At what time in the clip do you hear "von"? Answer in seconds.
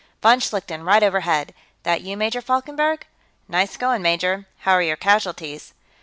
0.23-0.39